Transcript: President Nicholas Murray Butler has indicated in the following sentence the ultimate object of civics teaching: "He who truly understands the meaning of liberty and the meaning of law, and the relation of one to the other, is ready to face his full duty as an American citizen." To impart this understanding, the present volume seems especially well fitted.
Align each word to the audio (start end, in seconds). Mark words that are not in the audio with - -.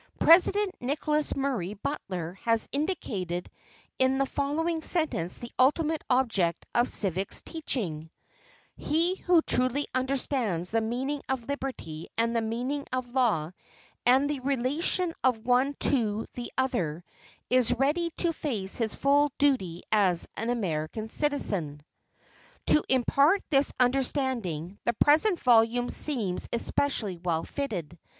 President 0.19 0.73
Nicholas 0.81 1.35
Murray 1.35 1.75
Butler 1.75 2.33
has 2.41 2.67
indicated 2.71 3.51
in 3.99 4.17
the 4.17 4.25
following 4.25 4.81
sentence 4.81 5.37
the 5.37 5.51
ultimate 5.59 6.03
object 6.09 6.65
of 6.73 6.89
civics 6.89 7.43
teaching: 7.43 8.09
"He 8.75 9.17
who 9.17 9.43
truly 9.43 9.85
understands 9.93 10.71
the 10.71 10.81
meaning 10.81 11.21
of 11.29 11.47
liberty 11.47 12.07
and 12.17 12.35
the 12.35 12.41
meaning 12.41 12.87
of 12.91 13.09
law, 13.13 13.51
and 14.03 14.27
the 14.27 14.39
relation 14.39 15.13
of 15.23 15.45
one 15.45 15.75
to 15.81 16.25
the 16.33 16.51
other, 16.57 17.03
is 17.51 17.71
ready 17.71 18.09
to 18.17 18.33
face 18.33 18.77
his 18.77 18.95
full 18.95 19.31
duty 19.37 19.83
as 19.91 20.27
an 20.35 20.49
American 20.49 21.09
citizen." 21.09 21.83
To 22.65 22.83
impart 22.89 23.43
this 23.51 23.71
understanding, 23.79 24.79
the 24.83 24.93
present 24.93 25.39
volume 25.41 25.91
seems 25.91 26.49
especially 26.51 27.17
well 27.17 27.43
fitted. 27.43 27.99